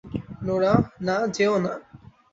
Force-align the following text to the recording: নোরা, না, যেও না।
নোরা, 0.45 0.73
না, 1.01 1.15
যেও 1.27 1.55
না। 1.59 1.73